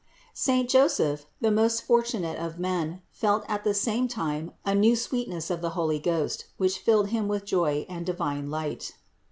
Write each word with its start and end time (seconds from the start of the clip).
Saint 0.33 0.67
Joseph, 0.67 1.27
the 1.41 1.51
most 1.51 1.83
fortunate 1.83 2.39
of 2.39 2.57
men, 2.57 3.03
felt 3.11 3.45
at 3.47 3.63
the 3.63 3.75
same 3.75 4.07
time 4.07 4.51
a 4.65 4.73
new 4.73 4.95
sweetness 4.95 5.51
of 5.51 5.61
the 5.61 5.69
Holy 5.77 5.99
Ghost, 5.99 6.45
which 6.57 6.79
filled 6.79 7.09
him 7.09 7.27
with 7.27 7.45
joy 7.45 7.85
and 7.87 8.03
divine 8.03 8.49
light. 8.49 8.93